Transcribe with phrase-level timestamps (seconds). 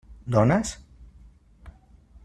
[0.35, 0.73] Dones?